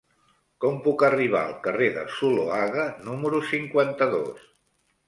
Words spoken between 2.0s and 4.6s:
Zuloaga número cinquanta-dos?